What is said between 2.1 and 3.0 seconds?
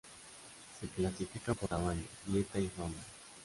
dieta y fama.